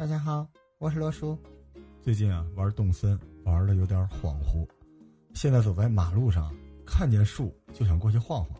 [0.00, 0.48] 大家好，
[0.78, 1.38] 我是罗叔。
[2.00, 4.66] 最近啊，玩动森玩的有点恍惚。
[5.34, 6.50] 现在走在马路上，
[6.86, 8.58] 看见树就想过去晃晃，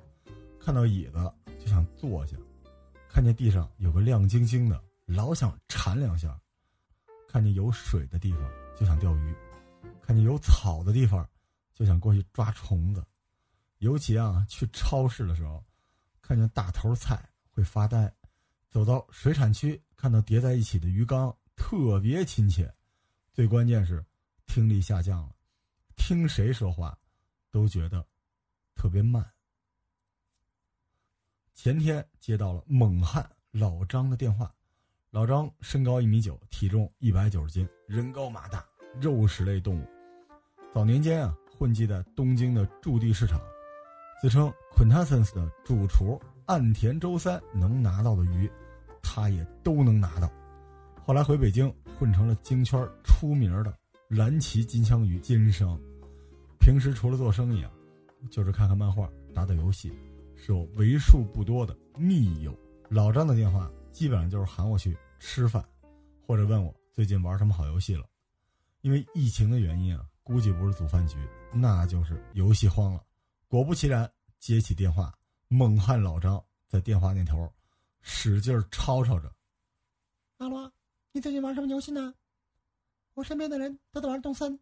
[0.61, 1.13] 看到椅子
[1.59, 2.37] 就想坐下，
[3.09, 6.29] 看见地上有个亮晶晶的，老想铲两下；
[7.27, 8.43] 看见有水的地方
[8.79, 9.35] 就想钓鱼，
[10.03, 11.27] 看见有草的地方
[11.72, 13.03] 就想过去抓虫子。
[13.79, 15.64] 尤其啊，去超市的时候，
[16.21, 17.18] 看见大头菜
[17.50, 18.13] 会发呆。
[18.71, 22.73] 走到水产区，看到叠在一起的鱼缸，特别亲切。
[23.33, 24.05] 最关键是，
[24.46, 25.35] 听力下降了，
[25.96, 26.96] 听谁说话，
[27.51, 28.07] 都觉得
[28.77, 29.29] 特别慢。
[31.53, 34.55] 前天接到了猛汉老张的电话，
[35.11, 38.65] 老张身高一米九，体重一百九十斤，人高马大，
[39.01, 39.84] 肉食类动物。
[40.73, 43.41] 早年间啊，混迹在东京的驻地市场，
[44.23, 46.23] 自称 Quintessence 的主厨。
[46.51, 48.51] 岸田周三能拿到的鱼，
[49.01, 50.29] 他也都能拿到。
[51.06, 53.73] 后来回北京混成了京圈出名的
[54.09, 55.78] 蓝鳍金枪鱼奸商。
[56.59, 57.71] 平时除了做生意啊，
[58.33, 59.93] 就是看看漫画、打打游戏，
[60.34, 62.53] 是我为数不多的密友。
[62.89, 65.65] 老张的电话基本上就是喊我去吃饭，
[66.27, 68.05] 或者问我最近玩什么好游戏了。
[68.81, 71.17] 因为疫情的原因啊，估计不是组饭局，
[71.53, 73.01] 那就是游戏荒了。
[73.47, 75.15] 果不其然，接起电话。
[75.53, 77.53] 猛汉老张在电话那头
[78.03, 79.34] 使劲吵吵着
[80.39, 80.73] ：“阿罗，
[81.11, 82.15] 你最近玩什么游戏呢？
[83.15, 84.56] 我身边的人都在玩动森，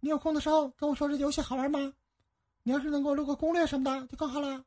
[0.00, 1.94] 你有空的时候跟我说这游戏好玩吗？
[2.64, 4.64] 你要是能给我录个攻略什么的就更好了。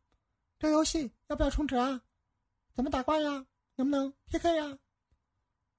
[0.57, 2.01] 这游戏要不要充值啊？
[2.73, 3.45] 怎么打怪呀？
[3.75, 4.77] 能不能 PK 呀？”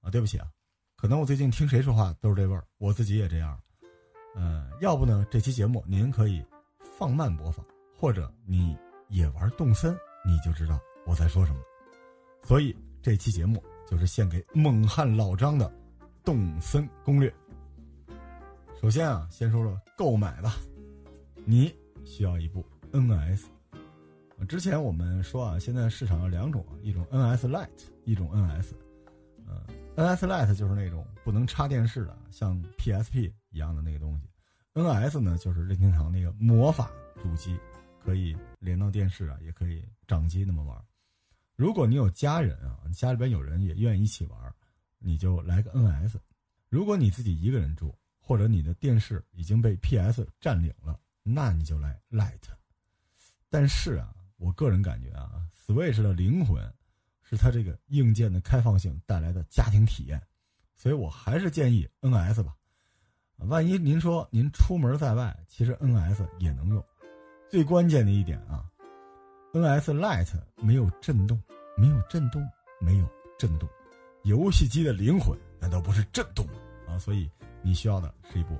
[0.01, 0.47] 啊，对不起啊，
[0.95, 3.59] 可能我最近听谁说话都是这味儿，我自己也这样。
[4.35, 6.45] 嗯，要不呢，这期节目您可以
[6.95, 7.65] 放慢播放，
[7.99, 8.77] 或者你。
[9.09, 9.93] 也玩动森，
[10.25, 11.59] 你就知道我在说什么。
[12.43, 15.71] 所以这期节目就是献给猛汉老张的
[16.23, 17.33] 动森攻略。
[18.81, 20.55] 首先啊，先说说购买吧。
[21.45, 23.45] 你需要一部 NS。
[24.47, 27.67] 之前我们说啊，现在市场有两种，一种 NS Lite，
[28.03, 28.71] 一种 NS。
[29.47, 29.61] 嗯
[29.95, 34.27] ，NS Lite 就是那种不能插电视的，像 PSP 一样的那个东西。
[34.73, 36.89] NS 呢，就是任天堂那个魔法
[37.21, 37.57] 主机。
[38.03, 40.77] 可以连到电视啊，也可以掌机那么玩。
[41.55, 44.53] 如果你有家人啊，家里边有人也愿意一起玩，
[44.99, 46.15] 你就来个 NS。
[46.67, 52.41] 如果你自己一个人住，或者你的电视已经被 PS 占领了，那你就来 Light。
[53.49, 56.61] 但是啊，我个人感觉啊，Switch 的灵魂
[57.21, 60.21] 是它这个硬件的开放性带来的家庭体验，
[60.75, 62.55] 所以我还是建议 NS 吧。
[63.37, 66.83] 万一您说您出门在外，其实 NS 也能用。
[67.53, 68.65] 最关键的一点啊
[69.53, 71.39] ，NS Lite 没有震动，
[71.77, 72.43] 没有震动，
[72.81, 73.69] 没有震动。
[74.23, 76.53] 游戏机的灵魂难道不是震动吗？
[76.87, 77.29] 啊，所以
[77.61, 78.57] 你需要的是一部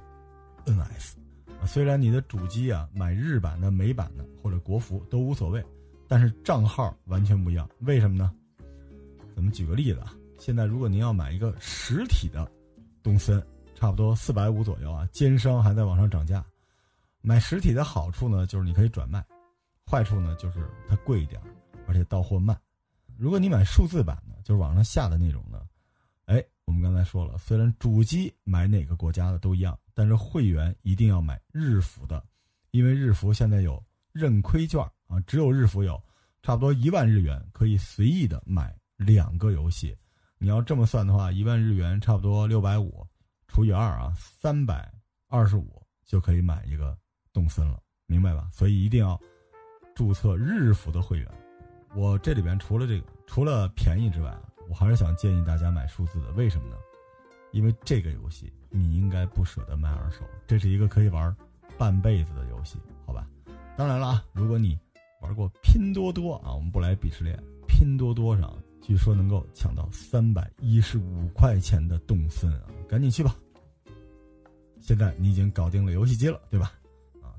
[0.65, 1.15] NS。
[1.59, 5.65] 啊，虽然你的主机啊买日版的、美版的或者国服都无所谓，
[6.07, 7.67] 但是账号完全不一样。
[7.79, 8.31] 为什么呢？
[9.35, 12.47] 咱们举个例子啊，现在如果您要买一个实体的
[13.01, 13.43] 东森，
[13.73, 16.45] 差不多四百五左右啊，奸商还在往上涨价。
[17.25, 19.21] 买实体的好处呢，就是你可以转卖；
[19.89, 21.41] 坏处呢，就是它贵一点，
[21.87, 22.59] 而且到货慢。
[23.17, 25.61] 如果你买数字版的，就是网上下的那种呢，
[26.25, 32.21] 哎，我们刚才说了，虽然主机买哪个国家的都一样，但是会员一定要买日服的，
[32.71, 33.81] 因为日服现在有
[34.11, 35.97] 认亏券啊，只有日服有，
[36.41, 39.95] 差不多一万日元可以随意的买两个游戏。
[40.39, 43.07] 你要这么算的话，一万日元差不多六百五，
[43.47, 44.91] 除以二啊，三百
[45.29, 46.97] 二十五就可以买一个。
[47.33, 48.47] 动森了，明白吧？
[48.53, 49.19] 所以一定要
[49.95, 51.27] 注册日服的会员。
[51.95, 54.33] 我这里边除了这个，除了便宜之外，
[54.69, 56.31] 我还是想建议大家买数字的。
[56.31, 56.77] 为什么呢？
[57.51, 61.35] 因为这个游戏你应该不舍得卖二手，这是一个可以玩
[61.77, 63.27] 半辈子的游戏，好吧？
[63.75, 64.77] 当然了啊，如果你
[65.21, 67.37] 玩过拼多多啊，我们不来鄙视链，
[67.67, 68.51] 拼多多上
[68.81, 73.35] 据说能够抢到三百一十五块钱的动森啊，赶紧去吧！
[74.79, 76.73] 现在你已经搞定了游戏机了，对吧？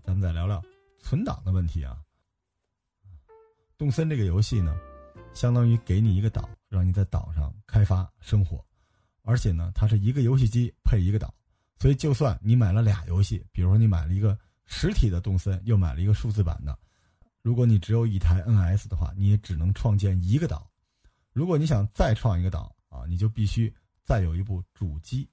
[0.05, 0.63] 咱们再聊聊
[0.99, 1.99] 存档的问题啊。
[3.79, 4.77] 动森这个游戏呢，
[5.33, 8.63] 相当于给你一个岛，让你在岛上开发生活，
[9.23, 11.35] 而且呢，它是一个游戏机配一个岛，
[11.79, 16.79] 所以就算你买了俩游戏，比如说你买了一个实体的动森，又买了一个数字版的，
[17.41, 20.71] 如果你只有一台 NS 的话，你也只能创建一个岛。
[21.33, 23.75] 如果你想再创一个岛啊，你就必须
[24.05, 25.29] 再有一部主机，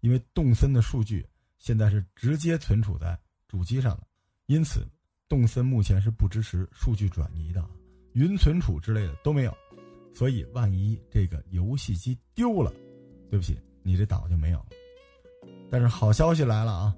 [0.00, 1.26] 因为动森的数据
[1.58, 3.18] 现在是直接存储在。
[3.52, 4.06] 主机上的，
[4.46, 4.88] 因此，
[5.28, 7.62] 动森目前是不支持数据转移的，
[8.14, 9.54] 云存储之类的都没有，
[10.14, 12.72] 所以万一这个游戏机丢了，
[13.30, 14.68] 对不起，你这岛就没有了。
[15.70, 16.96] 但是好消息来了啊！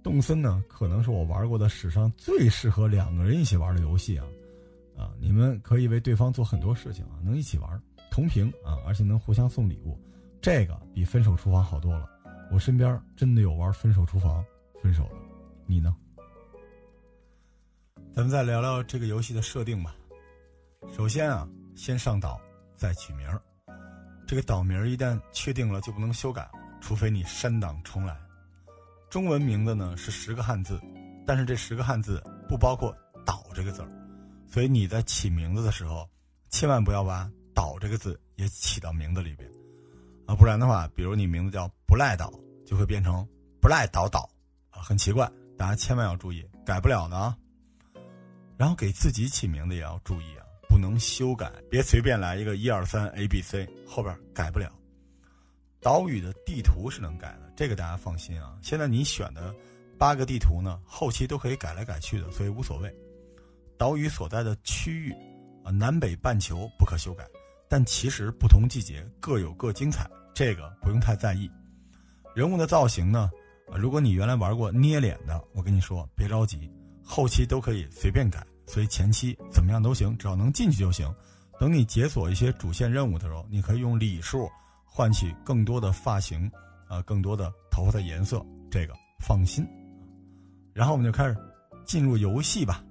[0.00, 4.24] 动森呢，可能是我玩过的史上最适合两个人一起玩的游戏啊！
[4.96, 7.82] 啊，你们可以为对方做很多事情啊，能一起玩，
[8.12, 9.98] 同屏啊，而且能互相送礼物，
[10.40, 12.08] 这个比分手厨房好多了。
[12.52, 14.44] 我身边真的有玩分手厨房
[14.80, 15.16] 分手的，
[15.66, 15.94] 你呢？
[18.14, 19.94] 咱们再聊聊这个游戏的设定吧。
[20.96, 22.40] 首先啊，先上岛
[22.74, 23.42] 再取名儿，
[24.26, 26.48] 这个岛名一旦确定了就不能修改，
[26.80, 28.16] 除非你删档重来。
[29.10, 30.80] 中文名字呢是十个汉字，
[31.26, 32.96] 但是这十个汉字不包括
[33.26, 33.88] “岛”这个字儿，
[34.46, 36.08] 所以你在起名字的时候，
[36.50, 39.50] 千万不要把“岛”这个字也起到名字里边，
[40.26, 42.32] 啊，不然的话，比如你名字叫“不赖岛”，
[42.64, 43.26] 就会变成
[43.60, 44.28] “不赖岛岛”，
[44.70, 47.36] 啊，很奇怪，大家千万要注意，改不了的啊。
[48.56, 54.72] 然后给自己起名字也要注意啊，不能修改，别随便来一个一二三 A B C，后边改不了。
[55.80, 58.58] 岛屿的地图是能改的，这个大家放心啊。
[58.62, 59.54] 现在你选的
[59.98, 62.92] 八个地图呢，后期都可以改来改去的，所以无所谓。
[63.78, 65.12] 岛屿所在的区域
[65.62, 67.24] 啊，南北半球不可修改，
[67.68, 71.50] 但其实不同季节各有各精彩，这个不用太在意。
[72.34, 73.30] 人物的造型呢，
[73.74, 76.70] 如果你原来玩过捏脸的，我跟你说别着急，
[77.02, 81.12] 后期都可以随便改，所以前期怎么样都行，只要能进去就行。
[81.58, 84.48] 等你解锁一些主线任务的时候，你可以用礼数。
[84.88, 86.50] 换取更多的发型，
[86.88, 89.62] 啊，更多的头发的颜色，这个放心。
[90.72, 91.36] 然后我们就开始
[91.84, 92.82] 进入游戏吧。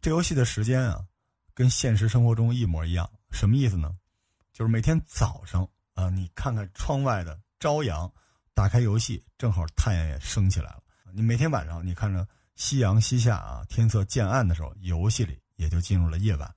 [0.00, 1.00] 这游戏的时间啊，
[1.54, 3.08] 跟现实生活中一模一样。
[3.30, 3.96] 什么意思呢？
[4.52, 5.62] 就是每天早上
[5.94, 8.12] 啊，你看看窗外的朝阳，
[8.58, 10.82] 打开游戏，正好太阳也升起来了。
[11.12, 12.26] 你每天晚上你看着
[12.56, 16.54] 夕阳西下啊，天色渐暗的时候，游戏里也就进入了夜晚，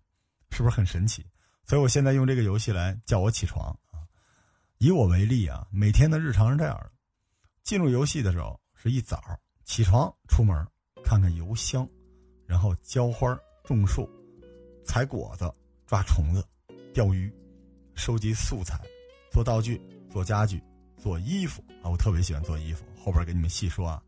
[0.49, 1.23] 是不是很神奇？
[1.63, 4.01] 所以我现在用这个游戏来叫我起床啊！
[4.79, 6.91] 以我为例啊，每天的日常是这样的：
[7.61, 9.21] 进入游戏的时候是一早
[9.63, 10.57] 起床出门，
[11.05, 11.87] 看看邮箱，
[12.47, 14.09] 然后浇花、种树、
[14.83, 15.53] 采果子、
[15.85, 16.43] 抓虫子、
[16.95, 17.31] 钓鱼、
[17.93, 18.81] 收集素材、
[19.31, 20.59] 做道具、做家具、
[21.01, 21.89] 做衣服啊！
[21.89, 24.01] 我特别喜欢做衣服，后边给你们细说啊。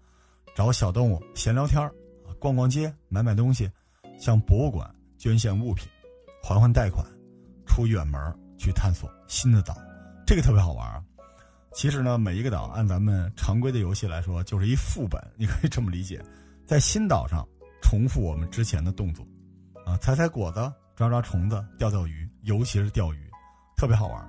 [0.55, 1.91] 找小动物闲聊天啊，
[2.39, 3.67] 逛逛街买买东西，
[4.19, 4.87] 向博物馆
[5.17, 5.89] 捐献物品，
[6.43, 7.03] 还还贷款。
[7.65, 8.21] 出远门
[8.55, 9.75] 去探索新的岛，
[10.27, 11.03] 这个特别好玩啊！
[11.73, 16.23] 其实呢，每一个岛按咱们常规的游戏来说，就是一副本， 你可以这么理解。
[16.67, 17.43] 在新岛上
[17.81, 19.25] 重复我们之前的动作，
[19.85, 23.27] 啊，采采果子，抓抓虫子，钓钓鱼，尤其是钓鱼，
[23.75, 24.21] 特别好玩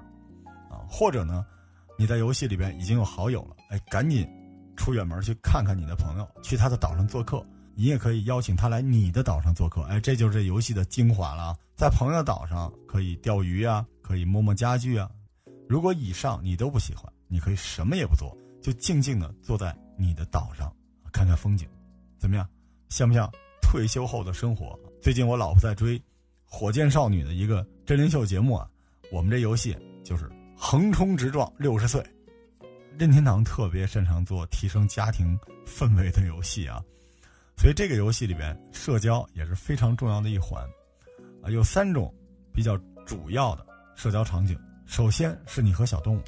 [0.71, 0.81] 啊！
[0.89, 1.45] 或者呢，
[1.97, 4.29] 你在游戏里边已经有好友了，哎，赶紧
[4.77, 7.45] 出远门去看看你的朋友，去他的岛上做客。
[7.77, 11.57] 你也可以邀请他来你的岛上做客，哎，这就是这游戏的精华了。
[11.75, 15.11] 在朋友岛上可以钓鱼啊，可以摸摸家具啊。
[15.69, 20.73] 如果以上你都不喜欢，你可以什么也不做，就静静的坐在你的岛上，
[21.13, 21.69] 看看风景，
[22.17, 22.49] 怎么样？
[22.91, 23.29] 像不像
[23.61, 24.79] 退休后的生活？
[25.03, 25.99] 最近我老婆在追
[26.45, 28.69] 《火箭少女》的一个真人秀节目啊。
[29.11, 30.31] 我们这游戏就是
[30.67, 32.03] 横冲直撞六十岁。
[32.97, 36.83] 任天堂特别擅长做提升家庭氛围的游戏啊。
[37.55, 40.65] 所以这个游戏里边，社交也是非常重要的一环，
[41.43, 42.13] 啊，有三种
[42.51, 44.59] 比较主要的社交场景。
[44.87, 46.23] 首先是你和小动物，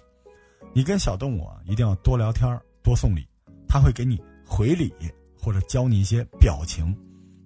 [0.75, 2.47] 你跟小动物啊，一定要多聊天
[2.83, 3.27] 多送礼，
[3.67, 4.93] 他会给你回礼
[5.41, 6.95] 或者教你一些表情。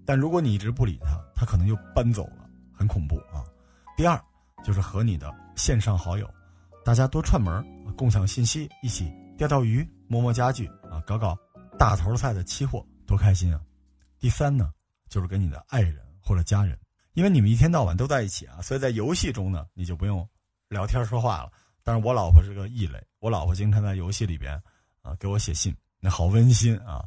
[0.05, 3.47] 但如果你一直不理他，他可能就搬走了，很恐怖啊。
[3.97, 4.21] 第二
[4.65, 6.29] 就是和你的线上好友，
[6.83, 7.63] 大家多串门，
[7.95, 11.39] 共享信息，一起钓钓鱼、摸摸家具啊，搞搞
[11.79, 13.61] 大头菜的期货，多开心啊！
[14.19, 14.73] 第三呢，
[15.09, 16.79] 就是跟你的爱人或者家人，
[17.13, 20.27] 因为你们一天到晚都在一起啊，所以在游戏中呢，你就不用
[20.69, 21.53] 聊天说话了。
[21.83, 24.55] 但是我老婆是个异类，我老婆经常在游戏里边
[25.03, 27.07] 啊给我写信，那好温馨啊。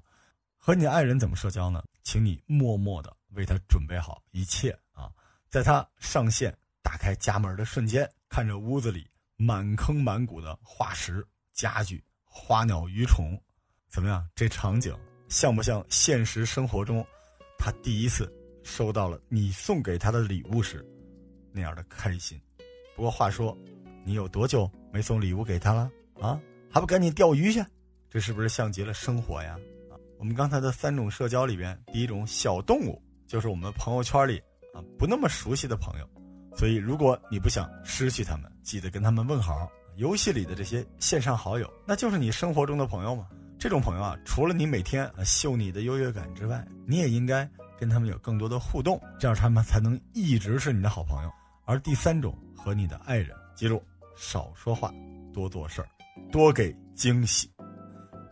[0.56, 1.84] 和你爱人怎么社交呢？
[2.04, 5.12] 请你默默的为他准备好一切啊，
[5.50, 9.06] 在他上线打开家门的瞬间，看着屋子里
[9.38, 13.40] 满坑满谷的化石、家具、花鸟鱼虫，
[13.90, 14.28] 怎么样？
[14.36, 14.96] 这场景。
[15.30, 17.04] 像不像现实生活中，
[17.58, 18.32] 他第一次
[18.64, 20.86] 收到了你送给他的礼物时
[21.52, 22.40] 那样的开心？
[22.96, 23.58] 不过话说，
[24.06, 25.90] 你有多久没送礼物给他了
[26.22, 26.40] 啊？
[26.70, 27.66] 还不赶紧钓鱼去？
[28.12, 29.58] 这是不是像极了生活呀？
[29.90, 34.38] 啊，我们刚才的三种社交里边，第一种小动物就是我们朋友圈里
[34.72, 36.08] 啊不那么熟悉的朋友，
[36.56, 39.70] 所以如果你不想失去他们，记得跟他们问好。
[39.96, 43.28] 游戏里的这些线上好友，那就是你生活中的朋友嘛？
[43.60, 47.48] 这种朋友啊，除了你每天秀你的优越感之外，你也应该
[47.80, 51.32] 跟他们有更多的互动，这样他们才能一直是你的好朋友。
[51.66, 53.82] 而第三种和你的爱人，记住
[54.18, 54.92] 少说话，
[55.32, 55.88] 多做事儿，
[56.32, 57.48] 多给惊喜。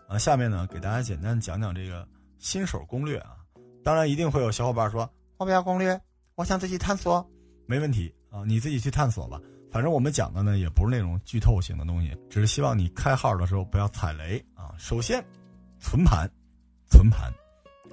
[0.10, 2.08] 啊，下面呢，给大家简单讲讲这个
[2.40, 3.38] 新手攻略啊。
[3.84, 5.08] 当然，一定会有小伙伴说
[5.38, 6.02] ：“我不要攻略，
[6.36, 7.26] 我想自己探索。”
[7.68, 9.40] 没问题啊，你自己去探索吧。
[9.72, 14.76] 反正我们讲的呢，也不是那种剧透型的东西，只是希望你开号的时候不要踩雷啊。
[14.78, 15.24] 首先，
[15.80, 16.30] 存盘，
[16.90, 17.32] 存盘，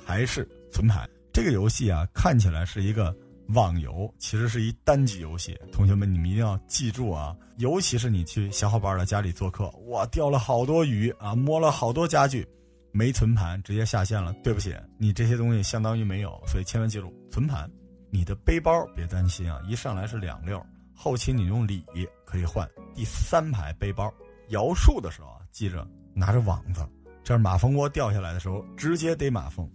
[0.04, 1.08] 还是存盘。
[1.32, 3.16] 这个游戏啊，看起来是一个
[3.50, 5.56] 网游，其实是一单机游戏。
[5.72, 12.44] 同学们，你们一定要记住啊，尤其是你去小伙伴的家里做客，哇，钓了好多鱼啊，摸了好多家具，
[12.90, 14.32] 没存盘直接下线了。
[14.42, 17.70] 对不起，你这些东西相当于没有，所以千万记住存盘。
[18.10, 20.60] 你的背包别担心啊，一上来是两溜。
[21.00, 21.84] 后期你用礼
[22.24, 24.12] 可以换第三排背包，
[24.48, 26.84] 摇树的时候啊，记着拿着网子，
[27.22, 29.70] 这样马蜂窝掉下来的时候直接逮马蜂。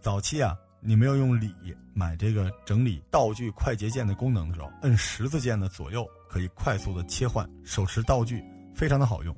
[0.00, 1.52] 早期啊，你没有用礼
[1.92, 8.40] 买这个整理道具快捷键的功能的时候，摁十字键的左右可以快速的切换手持道具，
[8.72, 9.36] 非常的好用。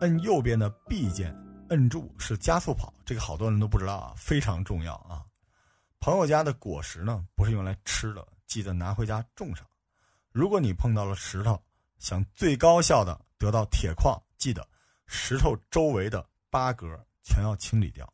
[0.00, 1.34] 摁右边的 B 键，
[1.70, 5.24] 摁住是加速跑，这个好多人都不知道啊，非常重要啊。
[5.98, 9.66] 朋友家的果实呢，不是用来吃的，记得拿回家种上。
[10.32, 11.60] 如果你碰到了石头，
[11.98, 14.66] 想最高效的得到铁矿，记得
[15.06, 16.86] 石头周围的八格
[17.22, 18.12] 全要清理掉。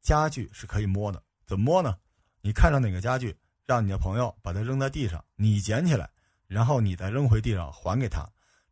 [0.00, 1.96] 家具是可以摸的，怎么摸呢？
[2.40, 6.08] 你看上哪个家具，让你的朋友把它扔在地上，你捡起来，
[6.46, 8.28] 然后你再扔回地上还给他。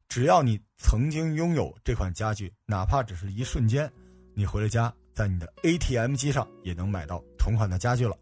[0.08, 3.90] 只要你曾经拥有这款家具，哪怕只是一瞬间，
[4.34, 8.16] 你回了家，在你的 ATM 机上也能买到同款的家具了。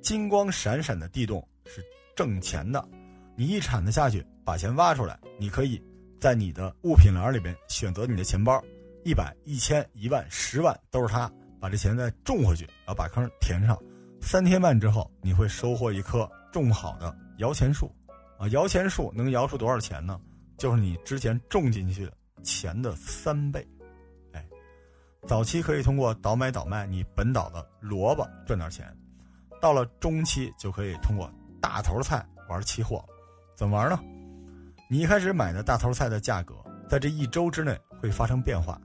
[0.00, 1.84] 金光闪闪的地洞是
[2.16, 2.84] 挣钱的。
[3.36, 5.80] 你一铲子下去，把钱挖出来，你可以
[6.18, 8.60] 在你的物品栏里边选择你的钱包，
[9.04, 11.30] 一百、一千、一万、十万都是它，
[11.60, 13.78] 把这钱再种回去，然后把坑填上。
[14.22, 17.94] 三天半之后，你会收获一棵种好的摇钱树，
[18.38, 20.18] 啊，摇钱树能摇出多少钱呢？
[20.56, 23.64] 就是你之前种进去的钱的三倍。
[24.32, 24.42] 哎，
[25.26, 28.90] 早期可以通过倒买倒卖你本岛的萝卜赚点钱，
[29.60, 33.04] 到了中期就可以通过大头菜玩期货。
[33.54, 33.98] 怎么玩呢？
[34.88, 36.54] 你一开始买的大头菜的价格，
[36.88, 38.80] 在这一周之内会发生变化，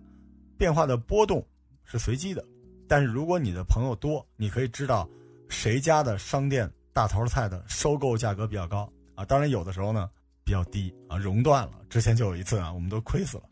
[0.57, 1.45] 变化的波动
[1.83, 2.43] 是随机的。
[2.87, 5.07] 但是如果你的朋友多，你可以知道
[5.47, 9.23] 谁家的商店大头菜的收购价格比较高啊。
[9.23, 10.09] 当然有的时候呢
[10.43, 11.73] 比较低啊，熔断了。
[11.89, 13.43] 之前就有一次啊，我们都亏死了。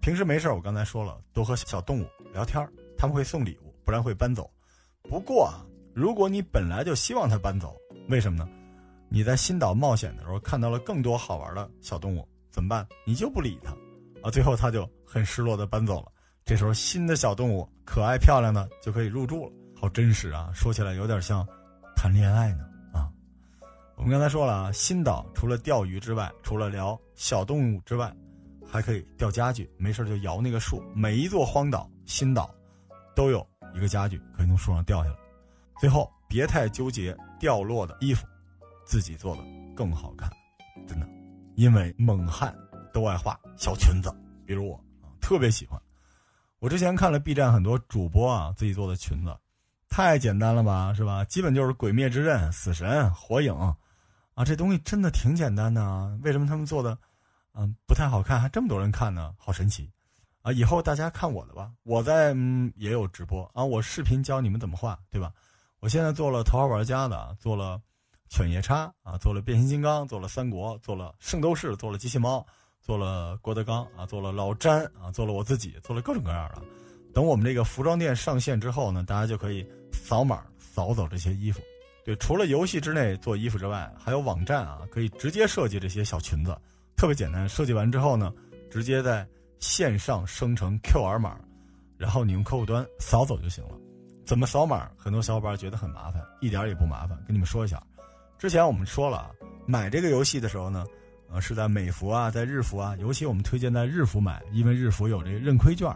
[0.00, 2.66] 平时没事我刚才说了，多和小动物聊天
[2.96, 4.50] 他们会送礼物，不然会搬走。
[5.02, 7.76] 不过啊，如果你本来就希望它搬走，
[8.08, 8.48] 为什么呢？
[9.08, 12.86] 你在新岛冒险的时候看到了更多好玩的小动物，怎么办？
[13.06, 13.70] 你就不理它，
[14.26, 16.10] 啊，最后它就很失落的搬走了。
[16.44, 20.50] 这时候新的小动物可爱漂亮的就可以入住了，好真实啊！
[20.54, 21.46] 说起来有点像
[21.94, 23.08] 谈恋爱呢啊。
[23.96, 28.12] 我们刚才说了啊，新岛除了钓鱼之外，除了聊小动物之外，
[28.66, 30.82] 还可以钓家具，没事就摇那个树。
[30.94, 32.52] 每一座荒岛新岛
[33.14, 35.16] 都有一个家具可以从树上掉下来。
[35.78, 38.26] 最后别太纠结掉落的衣服。
[38.86, 39.42] 自己做的
[39.76, 40.30] 更好看，
[40.88, 41.06] 真的，
[41.56, 42.56] 因为猛汉
[42.90, 44.10] 都爱画小裙子，
[44.46, 45.78] 比如我啊，特别喜欢。
[46.58, 49.36] 我之前看了 B 站很多主播啊自己做的裙子，
[49.90, 51.22] 太简单了吧，是吧？
[51.26, 53.54] 基本就是鬼灭之刃、死神、火影，
[54.34, 56.18] 啊，这东西真的挺简单的啊。
[56.22, 56.96] 为什么他们做的，
[57.52, 59.34] 嗯，不太好看，还这么多人看呢？
[59.36, 59.90] 好神奇，
[60.42, 60.50] 啊！
[60.50, 65.32] 以后大家看我的吧，我在嗯也有直播啊，我视频教你们怎么画，对吧？
[65.82, 67.78] 我现在做了头号玩家的，做了。
[68.34, 72.42] 犬夜叉啊，做了变形金刚，做了三国，做了圣斗士，做了机器猫，
[72.80, 76.62] 做了郭德纲啊，做了老詹啊，做了我自己，做了各种各样的。
[77.12, 81.60] 等我们这个服装店上线之后呢，大家就可以扫码扫走这些衣服。
[82.06, 86.56] 对，除了游戏之内做衣服之外，还有网站啊，可以直接设计这些小裙子，
[86.96, 87.46] 特别简单。
[87.46, 88.32] 设计完之后呢，
[88.70, 91.38] 直接在线上生成 QR 码，
[91.98, 93.76] 然后你用客户端扫走就行了。
[94.24, 94.90] 怎么扫码？
[94.96, 97.16] 很多小伙伴觉得很麻烦，一点也不麻烦。
[97.26, 97.82] 跟你们说一下。
[98.38, 99.30] 之前我们说了啊，
[99.66, 100.84] 买这个游戏的时候呢，
[101.30, 105.88] 呃，是在美服啊，在日服啊，尤其我们推荐在日服买，因为日服有这个认亏券。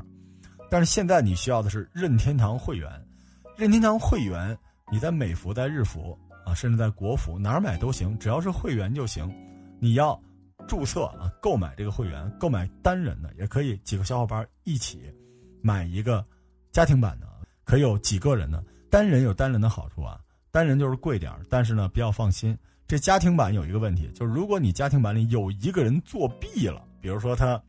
[0.70, 2.90] 但是现在你需要的是任天堂会员，
[3.56, 4.56] 任天堂会员
[4.90, 9.32] 你在美服、在日服啊，甚至在国服哪儿买都行，只要是会员就行。
[9.78, 10.20] 你要
[10.66, 15.12] 注册啊，购买这个会员，购买单人的也可以，几个小伙伴一起
[15.62, 16.24] 买一个
[16.72, 17.26] 家庭版的，
[17.66, 18.62] 可有几个人呢？
[18.88, 20.18] 单人有单人的好处啊。
[20.52, 22.56] 单人就是贵点，但是呢，比较放心。
[22.86, 27.60] 这家庭版有一个问题，就是如果你家庭版里有一个人作弊了，比如说他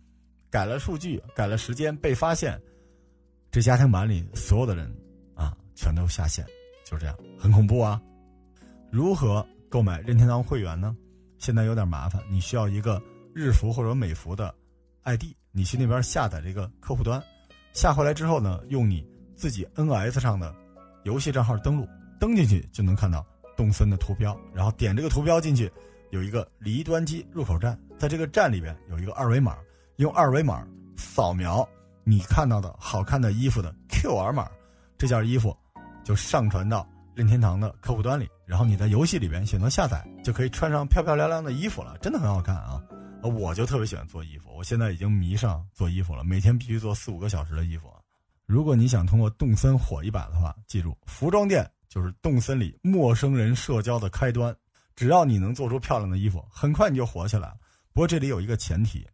[0.51, 2.61] 改了数据、改了时间被发现，
[3.51, 4.87] 这家庭版里所有的人
[5.33, 6.45] 啊全都下线，
[6.85, 7.99] 就这样，很恐怖啊！
[8.91, 10.95] 如何购买任天堂会员呢？
[11.39, 13.01] 现在有点麻烦，你需要一个
[13.33, 14.53] 日服或者美服的
[15.03, 17.21] ID，你去那边下载这个客户端，
[17.73, 19.03] 下回来之后呢，用你
[19.37, 20.53] 自己 NS 上的
[21.03, 21.87] 游戏账号登录，
[22.19, 23.25] 登进去就能看到
[23.55, 25.71] 动森的图标，然后点这个图标进去，
[26.09, 29.55] 有一个离端机入口站，在这个站里边有一个二维码，
[29.97, 30.67] 用二维码
[30.97, 31.67] 扫描
[32.03, 34.49] 你看到的好看的衣服的 QR 码，
[34.97, 35.55] 这件衣服
[36.03, 42.81] 就上传到任天堂的客户端里，然后你在游戏里边选择下载，就可以穿上漂漂亮亮的衣服了，真的很好看啊！
[43.21, 47.89] 我就特别喜欢做衣服，我现在已经迷上做衣服了，每天必须做四五个小时的衣服。
[48.47, 54.55] 如果你想通过动森火一把的话，记住，服装店就是动森里陌生人社交的开端。
[54.95, 57.57] 只要你能做出漂亮的衣服，很快你就火起来了。
[57.91, 59.05] 不过这里有一个前提，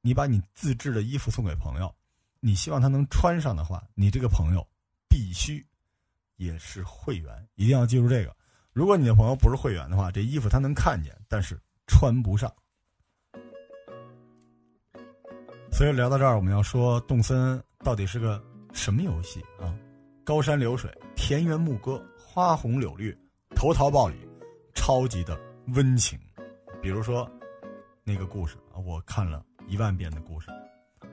[0.00, 1.94] 你把你自制的衣服送给朋友，
[2.40, 4.66] 你希望他能穿上的话，你这个朋友
[5.08, 5.64] 必须
[6.36, 8.34] 也是会员，一定要记住这个。
[8.72, 12.52] 如果你的朋友不是会员的话，这衣服他能看见，但是穿不上。
[15.70, 19.74] 所以聊到这儿，我们要说动森到底是个什么游戏啊？
[20.24, 23.16] 高山流水，田园牧歌，花红柳绿，
[23.54, 24.16] 投桃报李，
[24.74, 25.38] 超级的
[25.74, 26.18] 温情。
[26.80, 27.30] 比如说，
[28.04, 30.48] 那个故事啊，我看了一万遍的故事，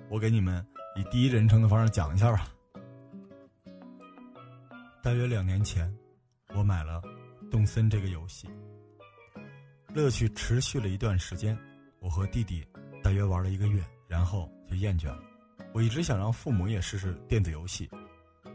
[0.10, 2.48] 我给你们以第一人称的方式讲一下吧。
[5.04, 5.94] 大约两年前，
[6.56, 7.02] 我买了
[7.52, 8.48] 动森这个游戏，
[9.94, 11.58] 乐趣持续了一段时间，
[12.00, 12.66] 我和弟弟
[13.04, 13.84] 大约玩了一个月。
[14.10, 15.22] 然后就厌倦了。
[15.72, 17.90] 我一直想让父母也试试电子游戏，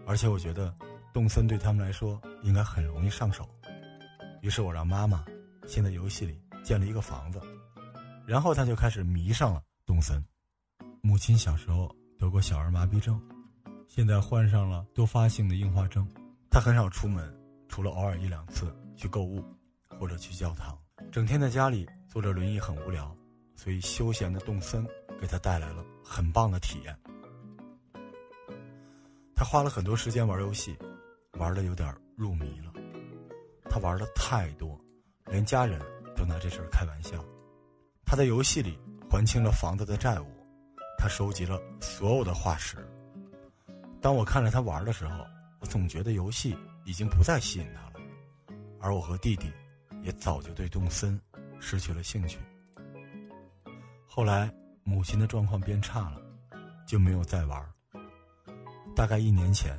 [0.07, 0.75] 而且我觉得
[1.13, 3.49] 动森对他们来说应该很容易上手。
[4.43, 5.25] 于是我让妈妈
[5.67, 7.41] 先在游戏里建了一个房子，
[8.27, 10.23] 然后他就开始迷上了动森。
[11.03, 13.21] 母亲小时候得过小儿麻痹症，
[13.89, 16.07] 现在患上了多发性的硬化症。
[16.51, 17.33] 他很少出门，
[17.69, 19.43] 除了偶尔一两次去购物
[19.99, 20.77] 或者去教堂，
[21.13, 23.15] 整天在家里坐着轮椅很无聊，
[23.55, 24.85] 所以休闲的动森。
[25.21, 26.95] 给他带来了很棒的体验。
[29.37, 30.77] 他花了很多时间玩游戏，
[31.39, 32.73] 玩的有点入迷了。
[33.69, 34.79] 他玩的太多，
[35.27, 35.81] 连家人
[36.17, 37.25] 都拿这事儿开玩笑。
[38.05, 38.79] 他在游戏里
[39.11, 40.27] 还清了房子的债务，
[40.99, 42.77] 他收集了所有的化石。
[44.01, 45.25] 当我看着他玩的时候，
[45.61, 48.07] 我总觉得游戏已经不再吸引他了，
[48.81, 49.51] 而我和弟弟
[50.03, 51.21] 也早就对动森
[51.61, 52.39] 失去了兴趣。
[54.07, 54.53] 后来。
[54.87, 56.21] 母亲的状况变差了，
[56.87, 57.74] 就没有再玩。
[58.95, 59.77] 大概一年前，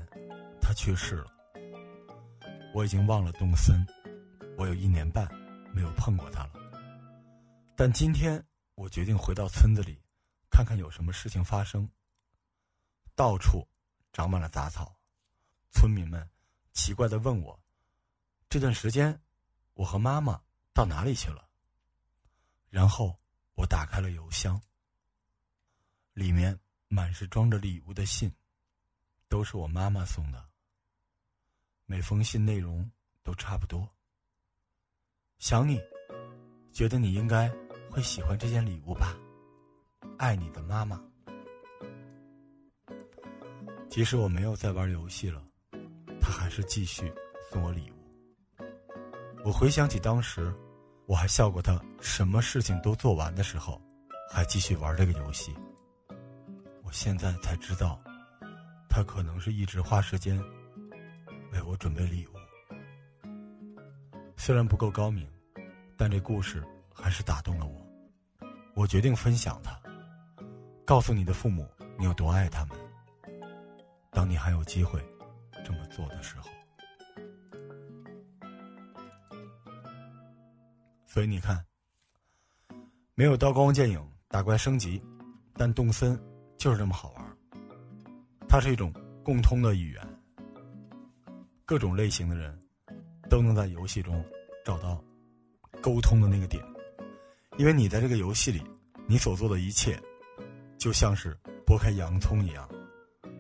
[0.62, 1.32] 她去世了。
[2.74, 3.86] 我已经忘了动森，
[4.58, 5.26] 我有一年半
[5.74, 6.54] 没有碰过他了。
[7.78, 10.02] 但今天我决定回到村子里，
[10.50, 11.90] 看看有什么事情发生。
[13.16, 13.66] 到处
[14.12, 14.94] 长满了杂草，
[15.72, 16.30] 村民们
[16.74, 17.58] 奇怪的问我
[18.50, 19.18] ：“这段时间，
[19.76, 20.42] 我和妈妈
[20.74, 21.48] 到哪里去了？”
[22.70, 23.18] 然后
[23.56, 24.62] 我打开了邮箱。
[26.12, 28.30] 里面满是装着礼物的信，
[29.36, 30.42] 都是我妈妈送的。
[31.86, 32.90] 每封信内容
[33.22, 33.86] 都差不多。
[35.40, 35.78] 想你，
[36.72, 37.52] 觉得你应该
[37.92, 39.14] 会喜欢这件礼物吧？
[40.18, 41.04] 爱你的妈妈。
[43.90, 45.46] 即使我没有再玩游戏了，
[46.22, 47.14] 她还是继续
[47.52, 48.64] 送我礼物。
[49.44, 50.56] 我回想起当时，
[51.08, 53.82] 我还笑过她什么事情都做完的时候，
[54.32, 55.54] 还继续玩这个游戏。
[56.84, 58.00] 我现在才知道，
[58.96, 60.42] 他可能是一直花时间
[61.52, 62.32] 为我准备礼物。
[64.38, 65.30] 虽然不够高明，
[65.98, 67.86] 但这故事还是打动了我。
[68.74, 69.78] 我决定分享它，
[70.86, 72.78] 告诉你的父母你有多爱他们。
[74.12, 75.06] 当你还有机会
[75.66, 76.50] 这么做的时候，
[81.06, 81.62] 所以你看，
[83.14, 85.04] 没有刀光剑影打怪升级，
[85.54, 86.18] 但动森。
[86.58, 87.25] 就是这么好玩
[88.48, 90.02] 它是一种共通的语言，
[91.66, 92.58] 各种类型的人
[93.30, 94.24] 都能在游戏中
[94.64, 95.04] 找到
[95.82, 96.64] 沟通的那个点，
[97.58, 98.64] 因为你在这个游戏里，
[99.08, 100.00] 你所做的一切
[100.78, 102.70] 就像是剥开洋葱一样，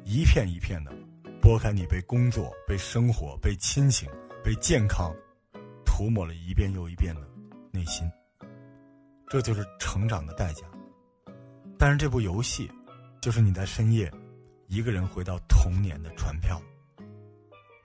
[0.03, 0.91] 一片一片的
[1.41, 4.09] 剥开你被工作、被生活、被亲情、
[4.43, 5.15] 被健康
[5.85, 7.21] 涂抹了一遍又一遍的
[7.71, 8.05] 内心，
[9.29, 10.65] 这就是成长的代价。
[11.77, 12.69] 但是这部游戏。
[13.21, 14.11] 就是你在深夜，
[14.67, 16.61] 一个人回到童年的船票。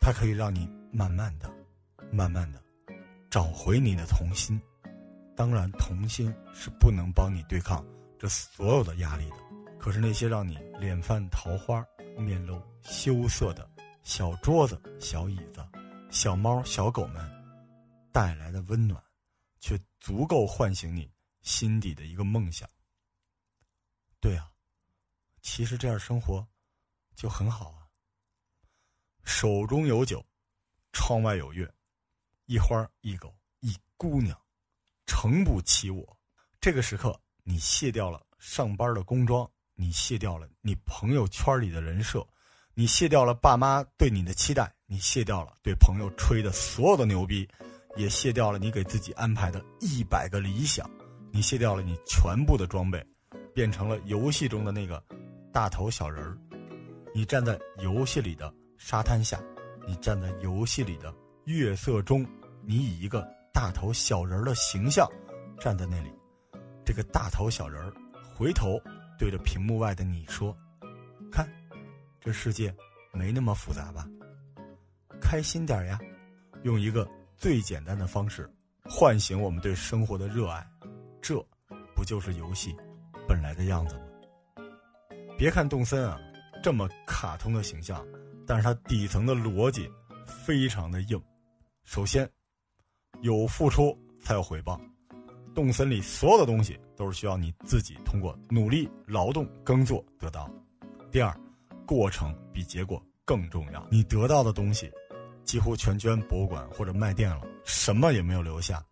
[0.01, 1.53] 它可以让你慢慢的、
[2.11, 2.63] 慢慢的
[3.31, 4.61] 找回你的童心。
[5.37, 7.85] 当然，童心是不能帮你对抗
[8.19, 9.37] 这所有的压力的。
[9.79, 11.85] 可是那些让你脸泛桃花、
[12.19, 13.71] 面露羞涩的
[14.03, 15.67] 小桌子、小椅子、
[16.11, 17.31] 小猫、小狗们
[18.13, 19.03] 带来的温暖，
[19.61, 21.11] 却足够唤醒你
[21.43, 22.69] 心底的一个梦想。
[24.19, 24.51] 对啊。
[25.43, 26.47] 其实这样生活
[27.15, 27.87] 就很好啊。
[29.23, 30.25] 手中有酒，
[30.93, 31.71] 窗外有月，
[32.47, 34.37] 一花一狗一姑娘，
[35.07, 36.19] 诚不欺我。
[36.61, 42.27] 这个时刻，你卸掉了上班的工装，你卸掉了你朋友圈里的人设，
[42.75, 47.49] 你卸掉了爸妈对你的期待，你卸掉了对朋友吹的所有的牛逼，
[47.97, 50.91] 也卸掉了你给自己安排的一百个理想，
[51.31, 53.07] 你卸掉了你全部的装备，
[53.55, 55.03] 变成了游戏中的那个
[55.53, 56.37] 大头小人儿。
[57.15, 58.53] 你站在游戏里的。
[58.83, 59.39] 沙滩下，
[59.87, 62.27] 你站在游戏里的月色中，
[62.65, 63.21] 你以一个
[63.53, 65.07] 大头小人的形象
[65.61, 66.11] 站在那里。
[66.83, 67.93] 这个大头小人
[68.35, 68.81] 回头
[69.19, 70.57] 对着屏幕外的你说
[71.31, 71.47] ：“看，
[72.23, 72.75] 这世界
[73.13, 74.09] 没那么复杂吧？
[75.21, 75.99] 开心点呀！
[76.63, 78.51] 用一个最简单的方式
[78.85, 80.67] 唤醒我们对生活的热爱，
[81.21, 81.37] 这
[81.95, 82.75] 不就是游戏
[83.29, 84.01] 本来的样子吗？
[85.37, 86.19] 别看动森啊，
[86.63, 88.05] 这么卡通的形象。”
[88.47, 89.89] 但是它底层的逻辑
[90.27, 91.23] 非常的硬。
[91.85, 92.29] 首先，
[93.21, 94.81] 有付出才有回报。
[95.55, 100.51] 动森里所有的东西都是需要你自己通过努力劳动耕作得到。
[101.11, 101.37] 第二，
[101.87, 103.87] 过程比结果更重要。
[103.91, 104.91] 你得到的东西
[105.45, 108.85] 几乎全捐博物馆或者卖店了，什么也没有留下，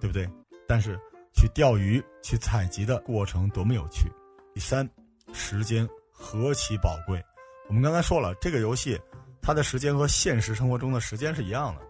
[0.00, 0.28] 对不对？
[0.66, 0.98] 但是
[1.34, 4.10] 去钓鱼、去采集的过程多么有趣。
[4.54, 4.88] 第三，
[5.32, 5.86] 时间
[6.24, 7.22] 何其宝贵。
[7.68, 8.98] 我们刚才说了，这个游戏，
[9.42, 11.82] 它的时间和现实生活中的时间是一样的，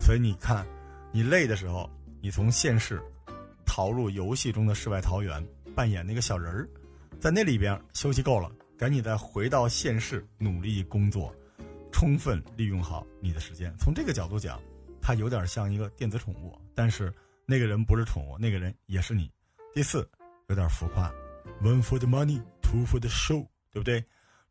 [0.00, 0.66] 所以你看，
[1.12, 1.88] 你累的时候，
[2.22, 2.98] 你从现实
[3.66, 6.66] 逃入游戏中的世外桃源，扮演那个小人儿，
[7.20, 11.30] 在那里边休息够了，赶紧再回到现实努力工作，
[11.92, 13.70] 充分利用好你的时间。
[13.78, 14.58] 从这个角度讲，
[15.02, 17.12] 它有点像一个电子宠物，但是
[17.44, 19.30] 那个人不是宠物，那个人也是你。
[19.74, 20.08] 第四，
[20.48, 21.12] 有点浮夸
[21.62, 24.02] ，one for the money，two for the show，对不对？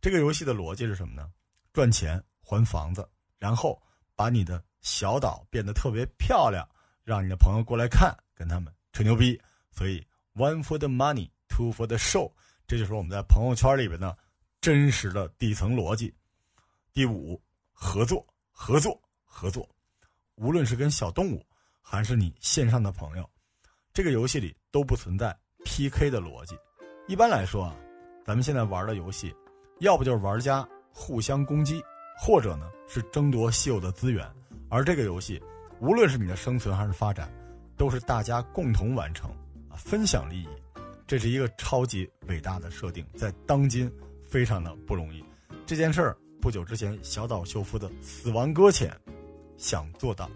[0.02, 1.32] 这个游戏的逻辑是什么呢？
[1.72, 3.08] 赚钱还房子，
[3.40, 3.82] 然后
[4.18, 6.68] 把你的小岛变得特别漂亮，
[7.06, 9.42] 让你的朋友过来看，跟他们吹牛逼。
[9.72, 10.06] 所以
[10.36, 12.30] ，one for the money，two for the show，
[12.68, 14.16] 这就是我们在朋友圈里边的
[14.60, 16.14] 真实的底层逻辑。
[16.92, 19.68] 第五，合作，合作，合作，
[20.36, 21.44] 无论是跟小动物，
[21.82, 23.28] 还是你线上的朋友，
[23.94, 25.34] 这个游戏里都不存在
[25.64, 26.58] PK 的逻辑。
[27.08, 27.76] 一般来说啊，
[28.26, 29.34] 咱们现在玩的游戏。
[29.80, 31.84] 要不就是玩家互相攻击，
[32.18, 34.26] 或者呢是争夺稀有的资源，
[34.70, 35.42] 而这个游戏，
[35.82, 37.30] 无论是你的生存还是发展，
[37.76, 39.30] 都是大家共同完成，
[39.68, 40.48] 啊，分享利益，
[41.06, 45.22] 这是一个超级伟大的设定，在当今非常的不容易。
[45.66, 48.90] 这件事儿不久之前小岛秀夫的《死亡搁浅》
[49.58, 50.30] 想做到，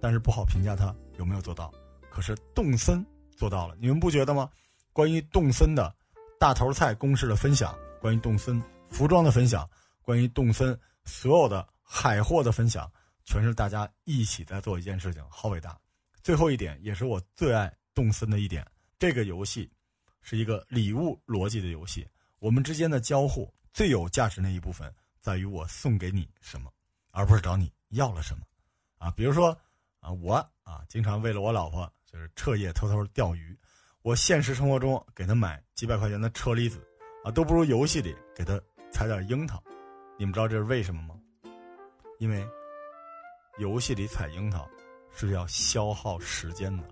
[0.00, 1.72] 但是不好评价他有没有做到。
[2.10, 3.02] 可是动森
[3.36, 4.50] 做到了，你们不觉得吗？
[4.92, 5.94] 关于动森的
[6.42, 8.60] 大头菜公式的分享，关于动森。
[8.88, 9.64] 服装的分享，
[10.00, 15.78] 关于动森所有的海货的分享，全是大家一起在做一件事情，好伟大。
[16.20, 18.66] 最后一点也是我最爱动森的一点，
[18.98, 19.70] 这个游戏
[20.20, 22.04] 是一个礼物逻辑的游戏。
[22.40, 26.72] 我们之间的交互最有价值那一部分，在于我送给你什么，
[27.12, 28.44] 而不是找你要了什么。
[28.98, 29.56] 啊，比如说
[30.00, 33.56] 啊，我啊，经常为了我老婆就是彻夜偷偷钓鱼，
[34.02, 36.78] 我现实生活中给他买几百块钱的车厘子，
[37.24, 38.60] 啊，都不如游戏里给他。
[38.94, 39.58] 采点樱桃，
[40.18, 41.14] 你们知道这是为什么吗？
[42.18, 42.46] 因为
[43.56, 44.68] 游戏里采樱桃
[45.10, 46.84] 是要消耗时间的，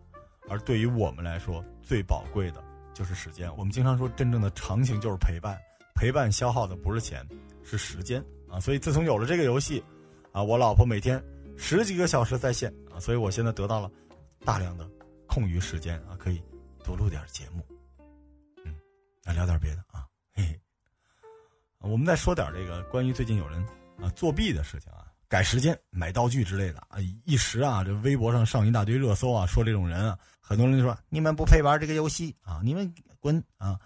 [0.48, 3.54] 而对于我们来说，最宝贵的就是时间。
[3.54, 5.58] 我们经常说，真正的长情就是陪伴，
[5.94, 7.22] 陪伴消耗的不是钱，
[7.62, 8.58] 是时间啊。
[8.58, 9.84] 所以自从有了这个游戏，
[10.32, 11.22] 啊，我老婆每天
[11.58, 13.90] 十几个小时在线啊，所以我现在得到了
[14.42, 14.88] 大量的
[15.26, 16.42] 空余时间啊，可以
[16.90, 17.64] 多录点节目。
[18.64, 18.74] 嗯，
[19.22, 20.60] 来聊点别的啊，嘿嘿。
[21.78, 23.64] 我们再说点这个关于最近有人
[24.02, 33.78] 啊作弊的事情啊，改时间、买道具之类的啊，一时啊，这微博上上一大堆热搜啊，说这种人啊，很多人就说你们不配玩这个游戏啊，你们滚啊！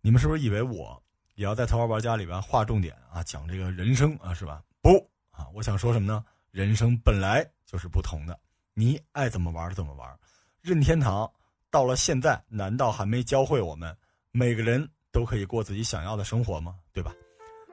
[0.00, 1.02] 你们是不是以为我
[1.34, 4.62] 也要在《桃花玩家》里边划重点啊，讲这个人生啊，是吧？
[4.80, 4.90] 不
[5.32, 6.24] 啊，我想说什么呢？
[6.52, 8.38] 人生本来就是不同的，
[8.74, 10.18] 你爱怎么玩怎么玩。
[10.60, 11.28] 任天堂
[11.72, 13.96] 到了现在，难道还没教会我们
[14.30, 14.86] 每个人？
[15.10, 16.74] 都可以过自己想要的生活吗？
[16.92, 17.14] 对吧？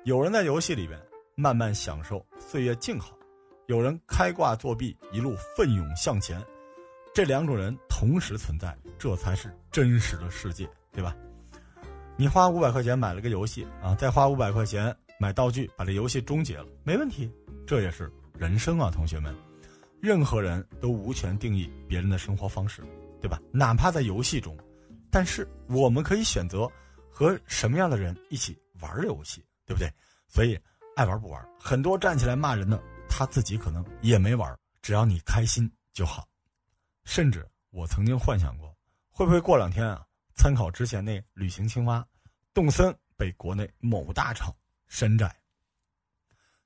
[0.06, 0.98] 有人在游戏里边
[1.36, 3.14] 慢慢享受岁月静好，
[3.68, 6.42] 有人开挂作弊，一路奋勇向前。
[7.14, 11.14] 这两种人同时存在，这才是真实的世界，对吧？
[12.16, 17.30] 你花五百块钱买了个游戏啊，再花五百块钱买道具，把这游戏终结了，没问题。
[17.68, 19.36] 这也是人生啊，同学们。
[20.02, 22.82] 任何人都无权定义别人的生活方式，
[23.22, 23.40] 对吧？
[23.52, 24.58] 哪怕在游戏中，
[25.12, 26.70] 但是我们可以选择。
[27.12, 29.92] 和什么样的人一起玩游戏，对不对？
[30.30, 30.58] 所以
[30.96, 34.58] 爱玩不玩，很多站起来骂人的，他自己可能也没玩。
[34.82, 36.26] 只要你开心就好。
[37.04, 38.74] 甚至我曾经幻想过，
[39.12, 40.06] 会不会过两天啊？
[40.34, 42.08] 参考之前那旅行青蛙，
[42.54, 44.56] 动森被国内某大厂
[44.88, 45.36] 山寨，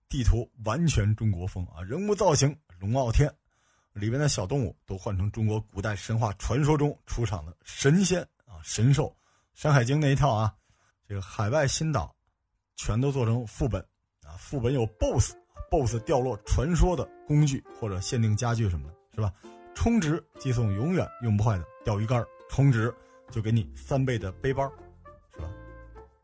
[0.07, 3.33] 地图完全中国风啊，人物造型龙傲天，
[3.93, 9.07] 里边的小动物都换成中国古代神话传说中出场的神仙啊神兽，
[9.53, 10.53] 《山海经》那一套啊，
[11.07, 12.13] 这个海外新岛，
[12.75, 13.79] 全都做成副本
[14.23, 19.31] 啊，副本有 BOSS，BOSS 掉落传说的工具或者限定家具什么的，是吧？
[19.75, 22.93] 充值寄送永远用不坏的钓鱼竿，充值
[23.31, 24.71] 就给你三倍的背包，
[25.33, 25.49] 是吧？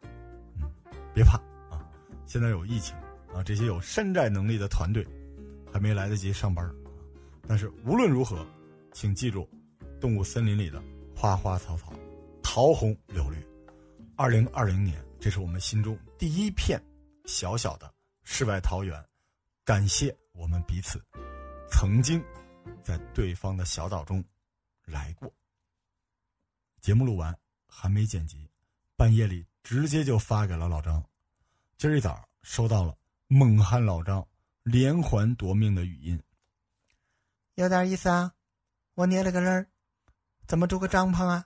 [0.01, 0.71] 嗯，
[1.13, 1.38] 别怕
[1.69, 1.86] 啊，
[2.25, 2.95] 现在有疫情
[3.34, 5.05] 啊，这些有山寨能力的团队
[5.71, 6.67] 还没来得及上班，
[7.49, 8.45] 但是无论如何，
[8.93, 9.49] 请记住，
[9.99, 10.79] 动物森林里的
[11.15, 11.91] 花花草草，
[12.43, 13.43] 桃红柳绿。
[14.15, 16.79] 二零二零年，这是我们心中第一片
[17.25, 17.91] 小小的
[18.23, 19.03] 世外桃源，
[19.65, 21.03] 感谢我们彼此
[21.71, 22.23] 曾经。
[22.83, 24.23] 在对方的小岛中
[24.85, 25.31] 来过。
[26.81, 27.35] 节目录完
[27.67, 28.47] 还没剪辑，
[28.95, 31.03] 半夜里直接就发给了老张。
[31.77, 32.95] 今儿一早收到了
[33.27, 34.23] 猛汉老张
[34.62, 36.21] 连环夺命的语音，
[37.60, 38.32] 有点意思啊！
[38.95, 39.67] 我捏了个人儿，
[40.48, 41.45] 怎么住个帐篷啊？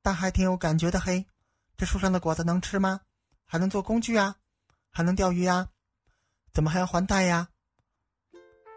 [0.00, 1.26] 但还挺有感觉的嘿。
[1.76, 3.00] 这树上的果子能吃吗？
[3.46, 4.36] 还能做工具啊？
[4.92, 5.66] 还能钓鱼呀？
[6.52, 7.48] 怎么还要还贷呀？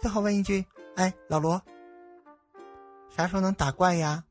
[0.01, 1.61] 最后问一句，哎，老罗。
[3.15, 4.23] 啥时候能打怪呀？